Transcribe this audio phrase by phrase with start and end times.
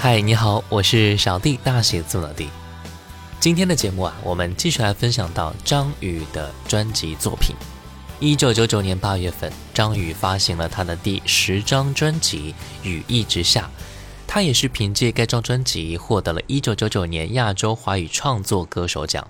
[0.00, 2.48] 嗨，你好，我是小弟，大写字母 D。
[3.40, 7.56] 今天的节目啊，我们继续来分享到张宇的专辑作品。
[8.20, 12.54] 一九九九年八月份，张宇发行了他的第十张专辑
[12.88, 13.62] 《雨一直下》，
[14.24, 19.28] 他也是凭借该张专辑获得了一九九九年亚洲华语创作歌手奖。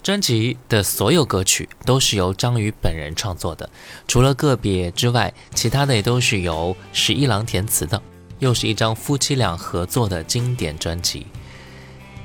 [0.00, 3.68] 专辑的所有歌曲都是由张宇本人创作的，
[4.06, 8.00] 除了个别之外，其他的也都是由十一郎填词的。
[8.42, 11.24] 又是一张夫妻俩合作的经典专辑。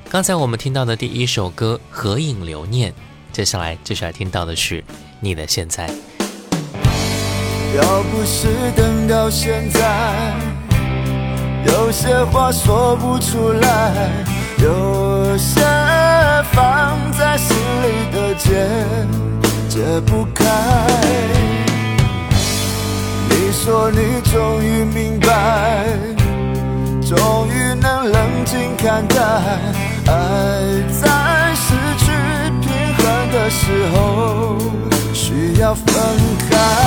[0.10, 2.92] 刚才我们听到的第一首歌《合影留念》，
[3.32, 4.82] 接下来接下来听到的是
[5.20, 5.88] 《你的现在》。
[7.76, 10.34] 要不是等到现在，
[11.68, 14.26] 有些话说不出来，
[14.58, 15.62] 有些
[16.52, 18.68] 放在心里的结
[19.70, 21.67] 解不开。
[23.68, 25.84] 说你终于明白，
[27.06, 29.18] 终于能冷静看待，
[30.06, 30.14] 爱
[31.02, 32.06] 在失去
[32.62, 34.56] 平衡的时候
[35.14, 35.86] 需要分
[36.50, 36.87] 开。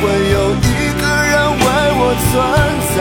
[0.00, 1.64] 会有一个人为
[1.98, 2.00] 我
[2.30, 2.32] 存
[2.96, 3.00] 在，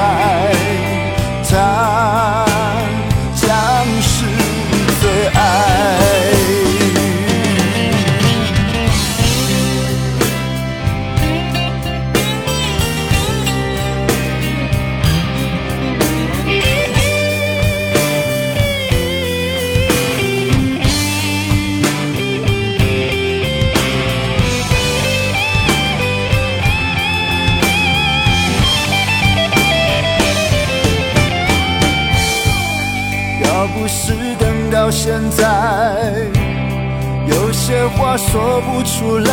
[38.30, 39.32] 说不出来，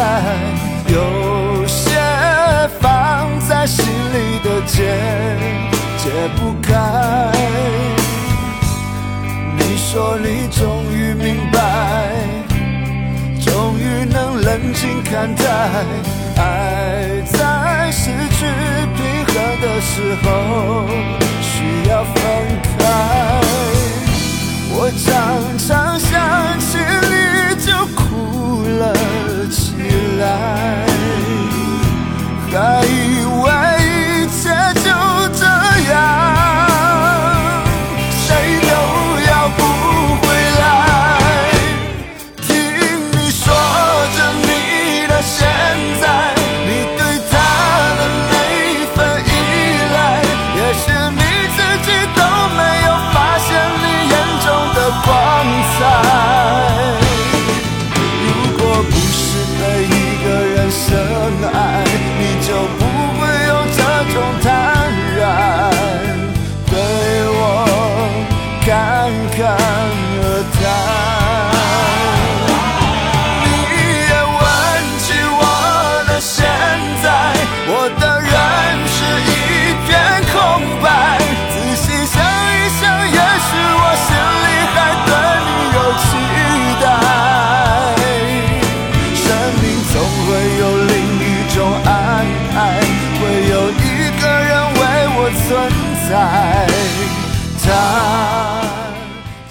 [0.89, 2.01] 有些
[2.81, 4.77] 放在心里的结
[5.99, 6.73] 解不开。
[9.57, 11.59] 你说你终于明白，
[13.41, 15.45] 终于能冷静看待，
[16.37, 18.47] 爱在失去
[18.97, 20.27] 平衡的时候
[21.43, 22.15] 需要分
[22.79, 22.81] 开。
[24.81, 25.07] 我常
[25.59, 26.09] 常想
[26.61, 26.79] 起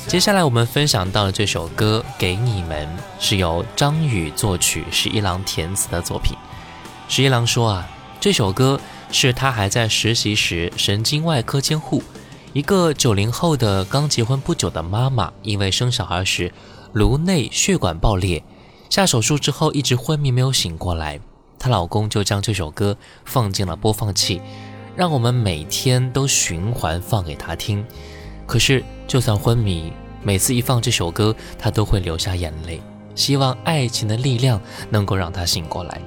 [0.08, 2.88] 接下来我们分享到的这首歌《给你们》
[3.20, 6.36] 是由张宇作曲，十一郎填词的作品。
[7.10, 7.88] 十一郎说啊，
[8.20, 8.80] 这首歌
[9.12, 12.02] 是他还在实习时神经外科监护，
[12.54, 16.52] 一个九零后的刚结婚不久的妈妈，因为生小孩时
[16.94, 18.42] 颅内血管爆裂，
[18.90, 21.20] 下手术之后一直昏迷没有醒过来，
[21.60, 24.42] 她老公就将这首歌放进了播放器，
[24.98, 27.86] 让我们每天都循环放给他听。
[28.48, 32.82] 可是，就算昏迷，每次一放这首歌，他都会流下眼泪，
[33.14, 36.02] 希望爱情的力量能够让他醒过来。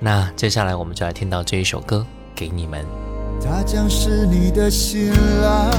[0.00, 2.04] 那接下来，我们就来听到这一首歌
[2.38, 2.84] 《给你们。
[3.40, 5.70] 他将是你的新郎，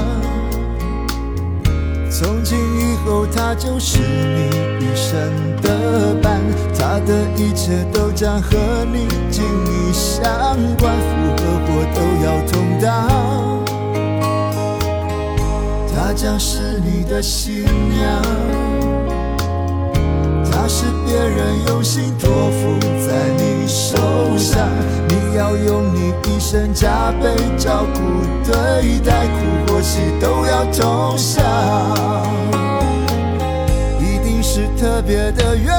[2.10, 6.40] 从今以后他就是你一生的伴，
[6.74, 8.56] 他的一切都将和
[8.90, 10.24] 你紧密相
[10.78, 11.49] 关，福和
[11.80, 12.84] 我都要同当。
[15.88, 18.22] 她将是你的新娘，
[20.50, 23.96] 她是别人用心托付在你手
[24.36, 24.68] 上，
[25.08, 28.00] 你要用你一生加倍照顾
[28.44, 31.42] 对待，苦或喜都要同享，
[33.98, 35.72] 一定是特别的缘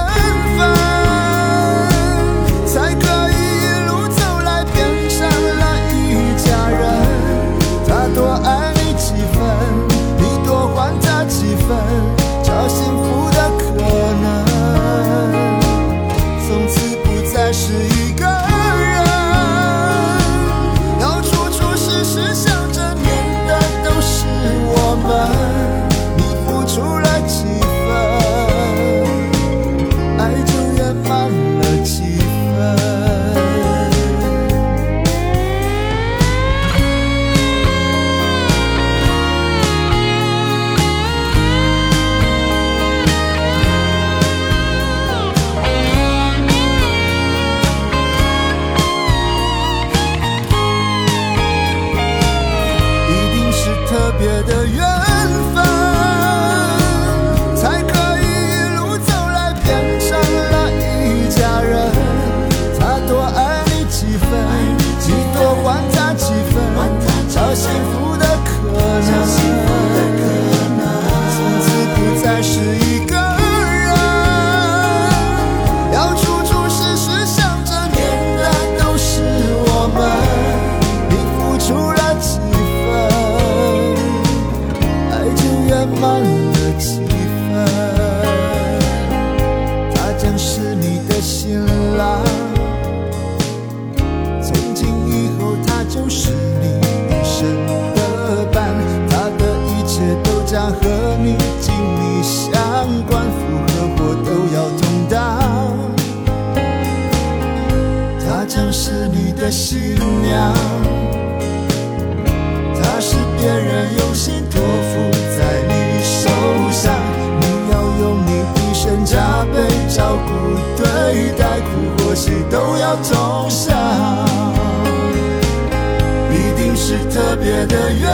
[127.42, 128.06] 别的缘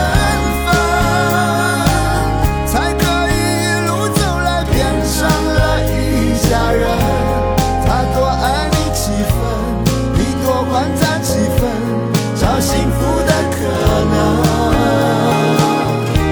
[0.64, 0.72] 分，
[2.66, 3.30] 才可以
[3.60, 5.92] 一路走来变成了一
[6.48, 6.88] 家人。
[7.84, 9.36] 他多爱你几分，
[10.14, 11.68] 你多还他几分，
[12.36, 13.58] 找幸福的可
[14.08, 14.16] 能。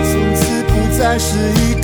[0.02, 1.75] 从此不再是一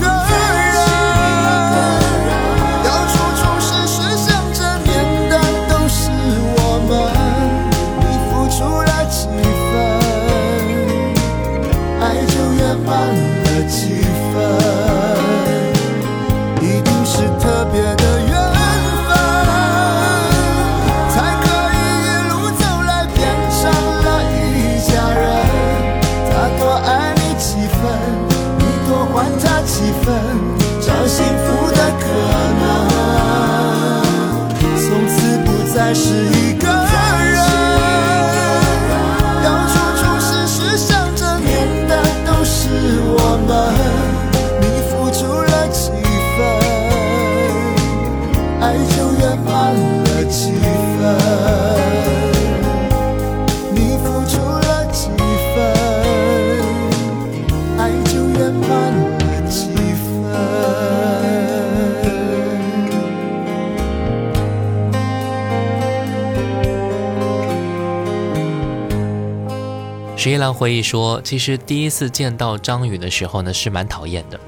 [70.23, 74.39] 十一郎回忆说，其实第一次见到张宇的时候呢，是蛮讨厌的。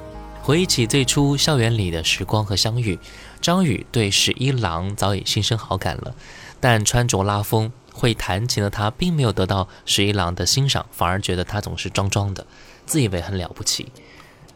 [0.41, 2.97] 回忆起最初校园里的时光和相遇，
[3.41, 6.15] 张宇对十一郎早已心生好感了，
[6.61, 12.47] 但穿着拉风、会弹琴的他，并没有得到十一郎的欣赏，反而觉得他总是装装的，
[12.87, 13.89] 自以为很了不起。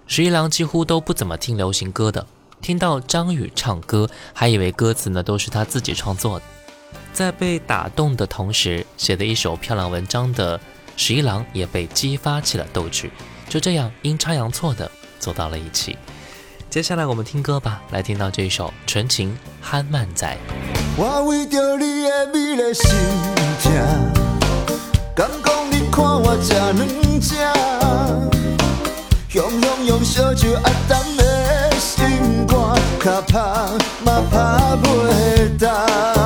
[0.07, 2.29] 十一郎几乎都不怎么听流行歌的，
[2.63, 6.45] 听到张宇唱歌，还以为歌词呢都是他自己创作的。
[7.13, 10.61] 在被打动的同时，写的一首漂亮文章的
[10.99, 13.09] 十一郎也被激发起了斗志
[13.49, 15.97] 就这样阴差阳错的走到了一起。
[16.69, 20.37] 接下来我们听歌吧来听到这首纯情憨曼仔。
[20.97, 21.47] 我为
[22.35, 22.91] 你的心
[25.15, 26.37] 敢讲你看我
[29.87, 30.53] 用小酒
[30.89, 32.59] 淡的心肝
[34.05, 36.18] 嘛拍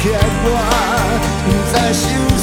[0.00, 0.12] 片
[0.44, 0.54] 段
[1.72, 2.37] 在心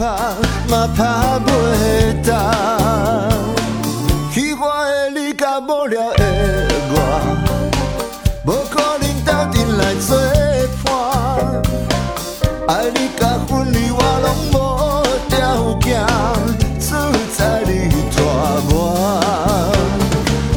[0.00, 0.06] 拍
[0.70, 1.04] 嘛拍
[1.44, 1.48] 袂
[2.26, 2.32] 大，
[4.32, 4.64] 喜欢
[5.12, 6.24] 的你甲无聊的
[6.90, 6.96] 我，
[8.46, 10.16] 无可能斗阵来做
[10.82, 10.88] 伴。
[12.66, 14.56] 爱你甲分离我拢无
[15.28, 15.38] 条
[15.80, 16.00] 件，
[16.78, 16.96] 自
[17.36, 17.70] 在你
[18.16, 18.18] 带
[18.70, 18.72] 我。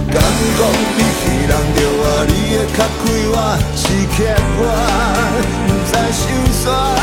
[0.08, 0.16] 敢
[0.58, 0.62] 讲
[0.96, 3.36] 你是人着我，你会较快活
[3.76, 3.84] 是
[4.16, 4.18] 欠
[4.56, 4.62] 我，
[5.68, 6.24] 不知心
[6.64, 7.03] 酸。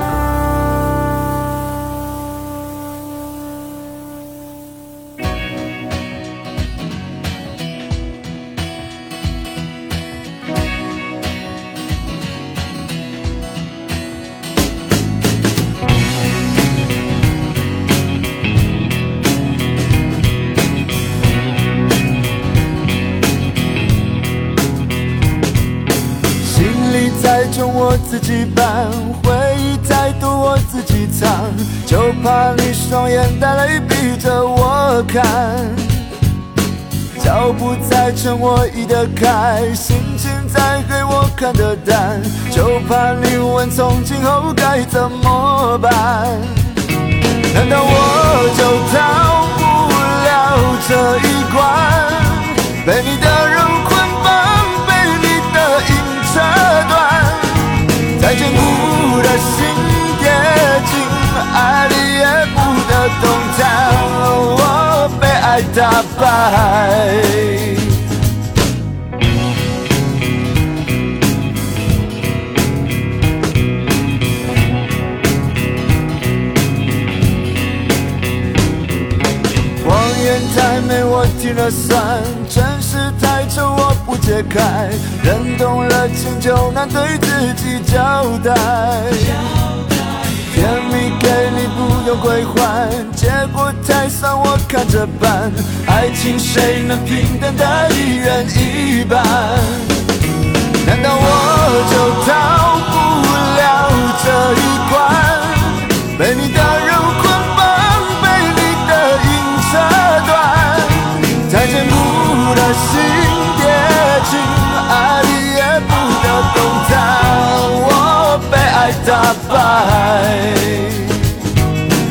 [27.41, 28.85] 太重我自己搬，
[29.23, 31.27] 回忆太多我自己藏，
[31.87, 35.25] 就怕你双眼带泪逼着我看。
[37.19, 42.21] 脚步再沉，我移得开；心情再黑，我看得淡。
[42.51, 45.91] 就怕你问从今后该怎么办？
[47.55, 49.47] 难道我就逃
[49.89, 49.93] 不
[50.27, 50.29] 了
[50.87, 51.57] 这一关？
[52.85, 53.50] 被你的
[58.41, 59.53] 坚固的心
[60.19, 60.25] 跌
[60.89, 60.91] 进
[61.53, 62.25] 爱里，也
[62.55, 62.57] 不
[62.89, 63.23] 得动
[63.55, 63.61] 弹。
[65.43, 66.21] 爱打败。
[79.85, 79.89] 谎
[80.23, 80.25] 言
[80.55, 84.89] 太美，我听了酸；真实太丑，我不解开。
[85.23, 88.53] 人动了情，就难对自己交代。
[90.53, 95.51] 甜蜜给你不用归还，结果太酸我看着办。
[95.87, 99.23] 爱情谁能平等的一人一半？
[100.85, 101.25] 难道我
[101.91, 101.93] 就
[102.25, 102.31] 逃
[102.89, 102.93] 不
[103.57, 103.61] 了
[104.23, 104.25] 这
[104.57, 104.91] 一关？
[106.17, 106.89] 被你的人
[107.21, 107.23] 捆
[107.55, 107.59] 绑，
[108.21, 108.25] 被
[108.57, 108.91] 你的
[109.23, 109.29] 硬
[109.69, 109.71] 扯
[110.27, 110.29] 断，
[111.49, 111.93] 再坚固
[112.55, 112.89] 的心
[119.49, 119.53] 白。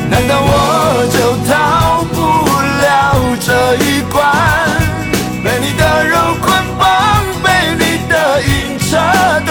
[0.09, 0.49] 难道我
[1.11, 1.15] 就
[1.47, 1.51] 逃
[2.13, 2.17] 不
[2.81, 2.85] 了
[3.39, 4.19] 这一关？
[5.43, 6.45] 被你的肉捆
[6.77, 6.83] 绑，
[7.43, 8.89] 被你的影扯
[9.45, 9.49] 断，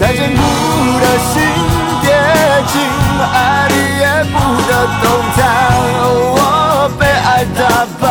[0.00, 0.40] 再坚固
[1.00, 1.32] 的心
[2.02, 2.04] 跌
[2.72, 2.74] 进
[3.32, 3.34] 爱
[3.68, 4.34] 里也不
[4.66, 4.70] 得
[5.02, 5.04] 动
[5.36, 5.38] 弹。
[6.36, 6.38] 我
[6.98, 7.60] 被爱打
[8.00, 8.04] 败。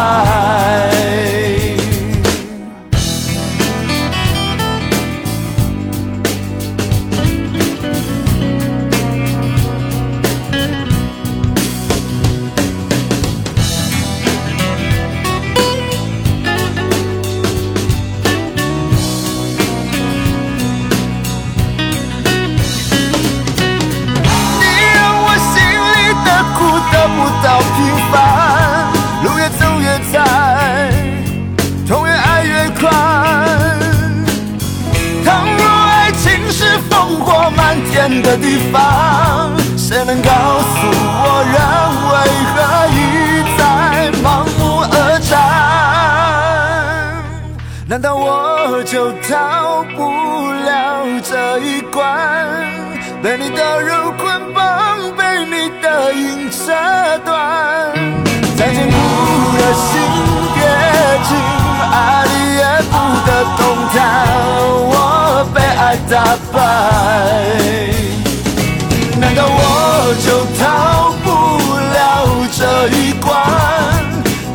[38.24, 41.56] 的地方，谁能告诉我，人
[42.10, 42.14] 为
[42.54, 42.56] 何
[42.90, 42.98] 一
[43.58, 43.62] 再
[44.24, 44.26] 盲
[44.58, 44.96] 目而
[45.30, 45.32] 战？
[47.88, 50.00] 难道我就逃不
[50.66, 52.02] 了这一关？
[53.22, 54.64] 被你的肉捆绑，
[55.18, 56.74] 被你的影折
[57.26, 57.36] 断，
[58.58, 58.96] 再坚固
[59.58, 59.90] 的心
[60.56, 60.58] 跌
[61.28, 61.32] 进
[63.58, 63.62] 动
[63.94, 63.98] 弹。
[64.92, 64.94] 我
[65.54, 66.14] 被爱打
[66.52, 66.56] 败。
[69.20, 69.60] 难道我
[70.26, 70.28] 就
[70.60, 70.64] 逃
[71.24, 71.28] 不
[71.94, 71.98] 了
[72.58, 73.32] 这一关？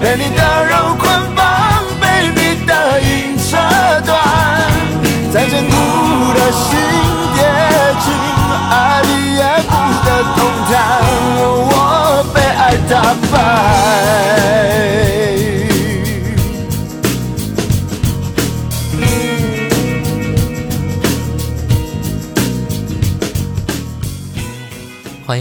[0.01, 1.03] 被你的肉捆
[1.35, 1.43] 绑，
[2.01, 2.71] 被你的
[3.01, 3.57] 影扯
[4.07, 4.15] 断，
[5.33, 5.73] 在坚固
[6.35, 6.69] 的心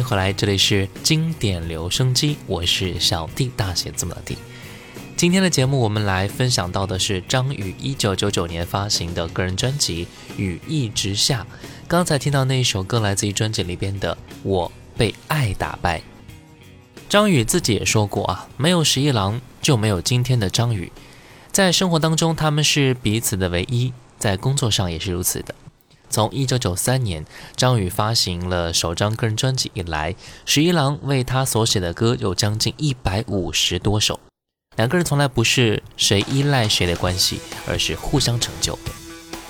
[0.09, 4.37] 回来，这里是经典留声机，我是小弟，大写字母的弟。
[5.17, 10.05] 今天的节目，我们来分享到的是张宇一九九九年发行的个人专辑
[10.37, 11.45] 《雨一直下》。
[11.89, 15.99] 刚才听到那一首歌，来自于专辑里边的《我被爱打败》。
[17.09, 20.89] 张宇自己也说过啊，没有十一郎就没有今天的张宇。
[21.51, 25.53] 在生活当中，他们是彼此的唯一，在工作上也是如此的。
[26.09, 30.15] 从一九九三年张宇发行了首张个人专辑以来，
[30.45, 34.19] 十一郎为他所写的歌有将近一百五十多首。
[34.75, 38.77] 两个人从来不是谁依赖谁的关系，而是互相成就。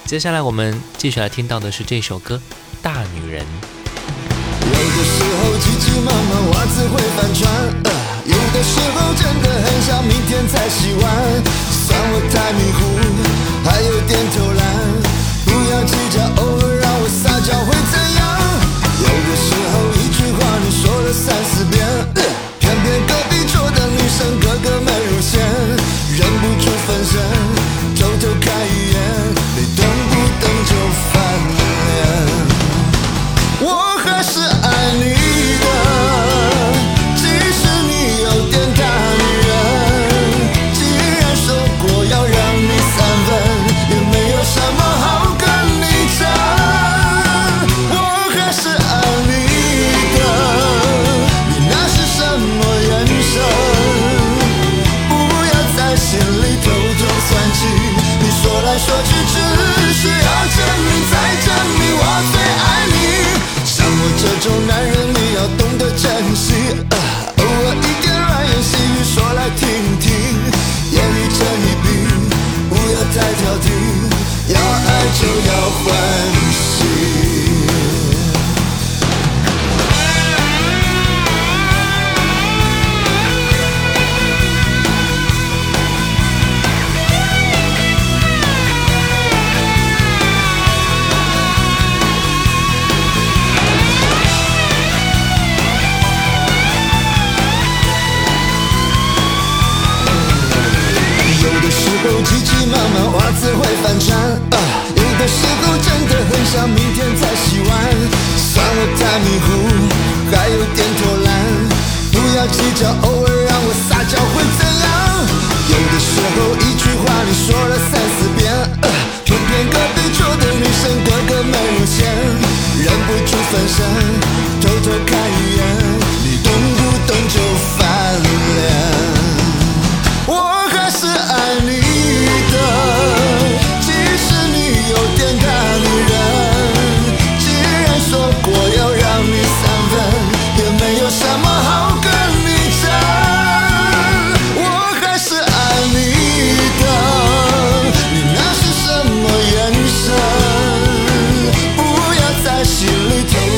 [0.06, 2.36] 接下来我们继续来听到的是这首歌
[2.82, 3.44] 《大女人》。
[4.66, 7.44] 有的时候急急忙忙袜子会翻船，
[8.26, 11.06] 有的时候真的很想明天才洗碗。
[11.88, 12.80] 算我太迷糊，
[13.64, 14.47] 还有点头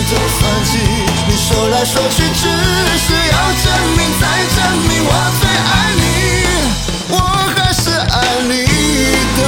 [0.08, 0.78] 这算计，
[1.28, 2.48] 你说来说去只
[2.98, 3.66] 是要证
[3.98, 4.24] 明再
[4.56, 4.58] 证
[4.88, 6.04] 明我最爱你。
[7.10, 7.16] 我
[7.56, 8.16] 还是爱
[8.48, 8.52] 你
[9.38, 9.40] 的，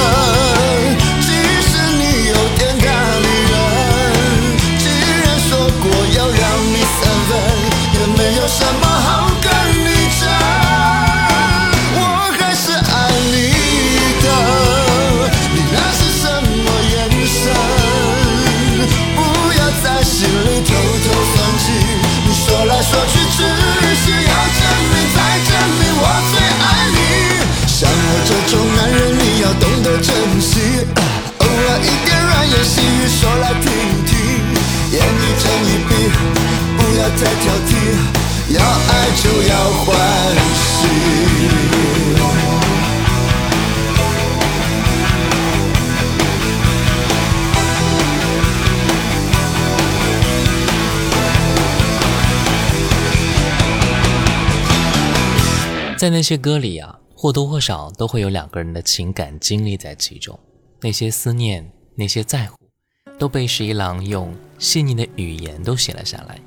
[38.92, 39.88] 爱就要欢
[40.54, 40.60] 喜。
[55.96, 60.36] 在那些歌里啊，或多或少都会有两个人的情感经历在其中，
[60.80, 62.56] 那些思念，那些在乎，
[63.18, 66.40] 都被十一郎用细腻的语言都写了下来。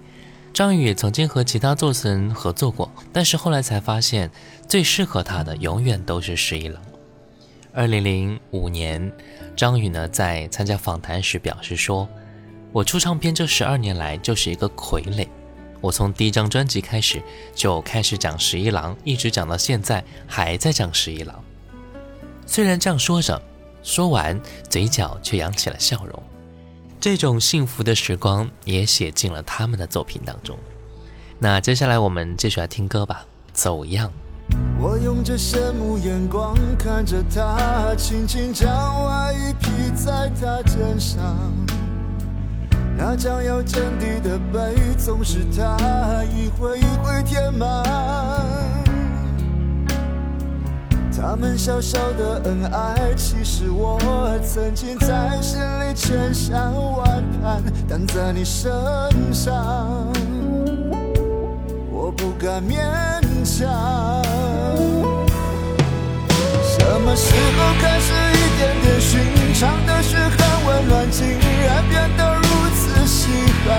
[0.55, 4.31] 张宇也曾经和其他作词人合作过，但是后来才发现，
[4.69, 6.81] 最适合他的永远都是十一郎。
[7.73, 9.11] 二零零五年，
[9.53, 12.07] 张宇呢在参加访谈时表示说
[12.71, 15.27] ：“我出唱片这十二年来就是一个傀儡。”
[15.81, 17.21] 我从第一张专辑开始
[17.53, 21.43] 就开始讲十一郎，一直讲到现在还在讲十一郎。
[22.45, 23.41] 虽然这样说着，
[23.83, 24.39] 说完
[24.69, 26.23] 嘴角却扬起了笑容。
[27.05, 30.57] 这种幸福的时光也写进了他们的作品当中。
[31.37, 34.11] 那接下来我们继续来听歌吧，《走样》。
[34.79, 38.67] 我用着羡慕眼光看着他，轻轻将
[39.05, 41.23] 外衣披在他肩上。
[42.97, 48.84] 那将要见底的背，总是他一回一回填满。
[51.17, 53.97] 他们小小的恩爱，其实我
[54.43, 58.71] 曾经在心里千想万盼，但在你身
[59.33, 60.11] 上，
[61.89, 62.75] 我不敢勉
[63.43, 64.21] 强。
[66.63, 69.21] 什么时候开始，一点点寻
[69.53, 72.43] 常的嘘寒问暖，竟然变得如
[72.75, 73.29] 此稀
[73.65, 73.71] 罕？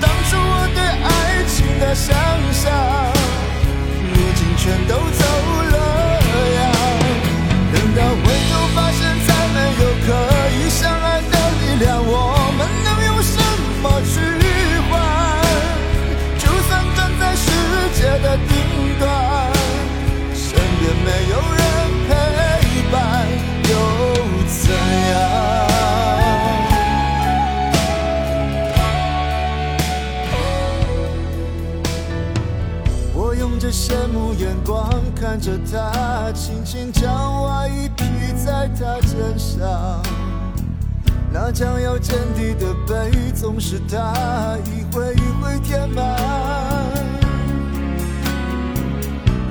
[0.00, 2.14] 当初我对爱情的想
[2.52, 2.70] 象，
[4.62, 5.24] 全都走
[5.72, 5.76] 了
[6.54, 6.60] 呀。
[7.72, 10.08] 等到回头发现，再没有可
[10.52, 12.12] 以相爱的力量，我
[12.58, 13.40] 们能用什
[13.80, 14.12] 么去
[14.90, 14.92] 换？
[16.38, 17.48] 就算站在世
[17.94, 18.52] 界的顶
[18.98, 19.02] 端。
[20.34, 20.44] 身
[20.78, 21.62] 边没有人
[35.30, 40.02] 看着他，轻轻将外衣披在他肩上。
[41.32, 46.04] 那将要见底的背，总是他一回一回填满。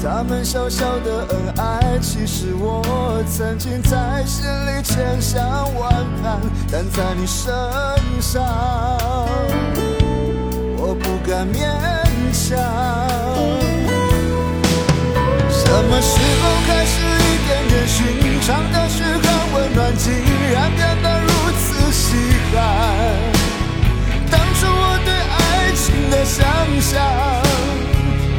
[0.04, 5.42] 他们小小的恩爱，其实我曾经在心里千想
[5.76, 7.54] 万盼，但在你身
[8.20, 8.44] 上，
[10.76, 11.63] 我不敢勉
[12.34, 13.79] 强。
[15.70, 17.96] 什么时候开始，一点点寻
[18.42, 20.12] 常的时刻温暖，竟
[20.52, 21.30] 然变得如
[21.60, 22.18] 此稀
[22.52, 22.58] 罕？
[24.32, 26.42] 当初我对爱情的想
[26.82, 26.98] 象，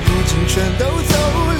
[0.05, 1.15] 如今全都走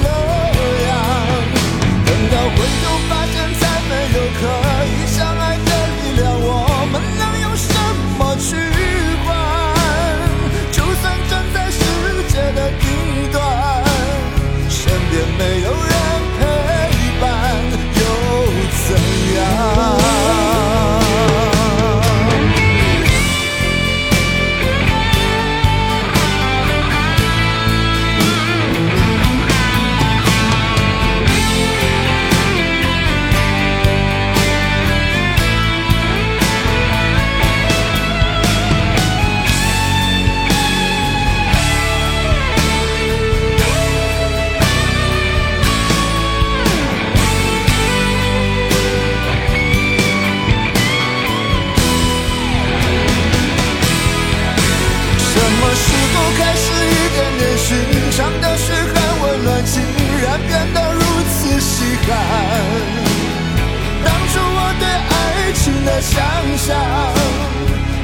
[66.01, 66.19] 想
[66.57, 66.75] 象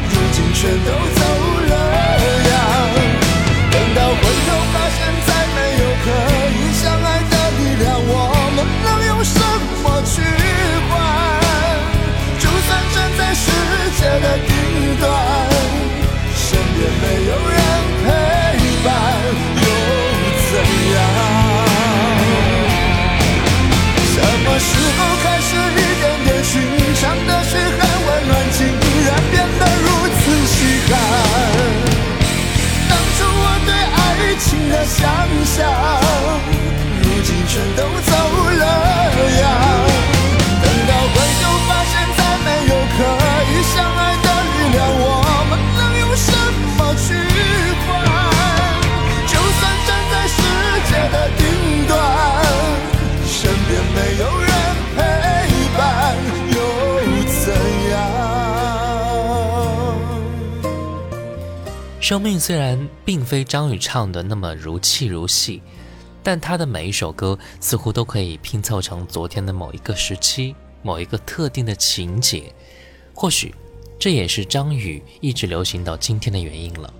[0.09, 1.16] 如今全都
[34.77, 35.09] 的想
[35.43, 35.67] 象，
[37.01, 38.11] 如今全都走
[38.51, 39.86] 了样。
[62.07, 65.61] 生命虽然并非张宇唱的那么如泣如戏，
[66.23, 72.43] 但他的每一首歌似乎都可以拼凑成昨天的某一个时期、某一个特定的情节。
[73.13, 73.53] 或许，
[73.99, 76.93] 这也是张宇一直流行到今天的原因了。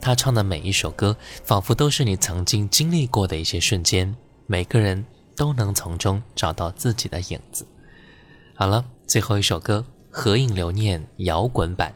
[0.00, 4.12] 他唱的每一首歌，仿佛都是你曾经经历过的一些瞬间，
[4.48, 5.04] 每个人
[5.36, 7.64] 都能从中找到自己的影子。
[8.56, 11.94] 好了，最后一首歌《合影留念》摇滚版。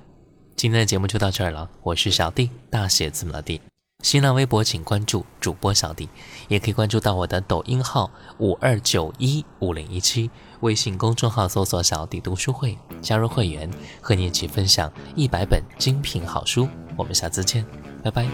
[0.56, 3.60] 今天的节目就到这儿了，我是小弟，大写字母的弟。
[4.02, 6.08] 新浪微博请关注主播小弟，
[6.48, 13.68] 也可以关注到我的抖音号五二九一五零一七，微信公众号搜索“小弟读书会”，加入会员，
[14.00, 16.68] 和你一起分享一百本精品好书。
[16.96, 17.64] 我们下次见，
[18.02, 18.24] 拜拜。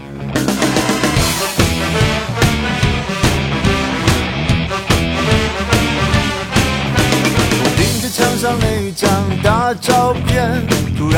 [7.61, 10.65] 我盯着墙上那张大照片，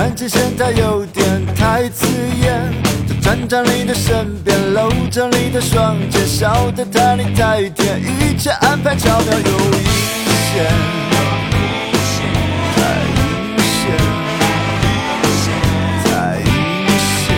[0.01, 2.07] 突然间嫌它有点太刺
[2.41, 2.73] 眼。
[3.07, 9.85] 就站在你的身边，搂着你的双肩，笑得太你太甜，一切安排巧妙又阴
[10.49, 10.65] 险，
[12.73, 12.81] 太
[13.13, 13.85] 阴险，
[16.03, 16.09] 太
[16.39, 16.49] 阴
[17.21, 17.29] 险。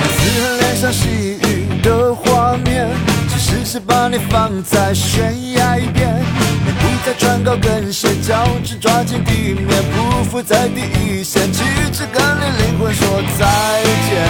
[0.00, 2.88] 看似很脸上细雨的画面，
[3.28, 6.39] 其实是把你放在悬崖边。
[7.04, 14.28] 再穿高跟鞋，脚趾抓紧地面，匍匐在第一线，旗帜跟你灵魂，说再见，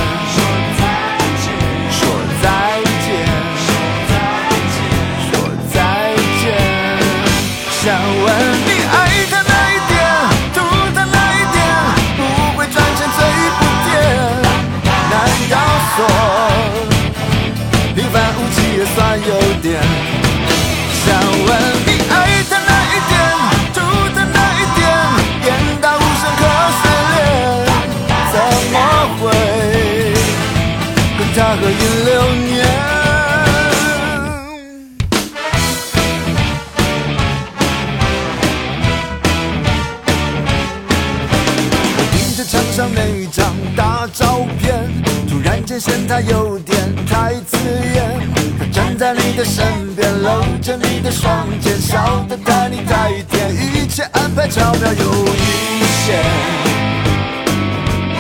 [45.80, 47.56] 嫌它有点太刺
[47.94, 48.20] 眼。
[48.58, 49.64] 他站在你的身
[49.96, 56.22] 边，搂着你的双肩，笑得太你太甜，一切安排巧妙又阴险，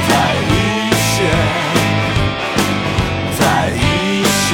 [0.08, 1.18] 太阴险，
[3.38, 4.50] 太阴险。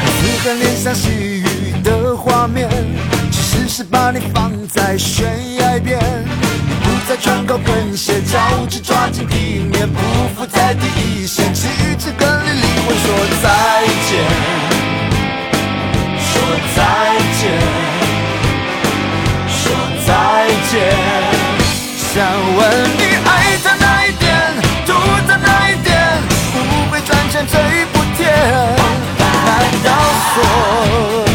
[0.00, 1.44] 看似很脸像细雨
[1.82, 2.68] 的画面，
[3.32, 5.98] 其实是把你放在悬崖边。
[7.50, 8.38] 高跟鞋，脚
[8.68, 9.34] 趾抓紧地
[9.72, 9.98] 面，匍
[10.36, 11.66] 匐在第一线，气
[11.98, 13.50] 质跟你灵魂说再
[14.06, 14.22] 见，
[16.30, 16.30] 说
[16.76, 16.78] 再
[17.40, 17.50] 见，
[19.48, 19.66] 说
[20.06, 20.08] 再
[20.70, 20.94] 见。
[22.14, 22.22] 想
[22.54, 22.58] 问
[22.96, 23.28] 你爱
[23.64, 24.30] 在哪一点，
[24.86, 24.94] 图
[25.26, 26.22] 他哪一点，
[26.52, 26.56] 不
[26.92, 27.58] 会赚钱嘴
[27.92, 28.30] 不甜，
[29.18, 29.48] 难
[29.82, 29.90] 道
[30.34, 31.26] 说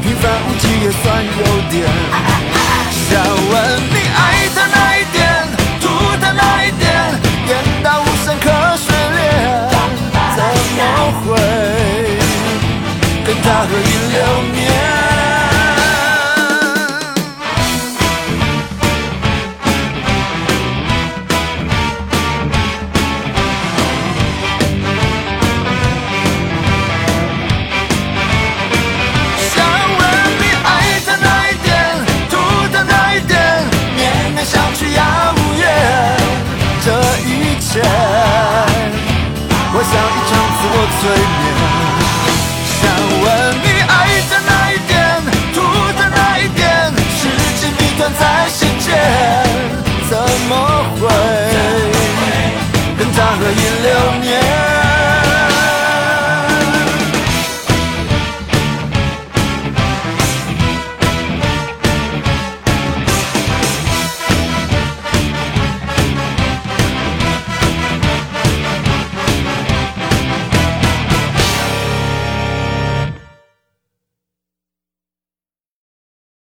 [0.00, 2.29] 平凡无奇也算优点？
[13.50, 14.59] 跟他合影留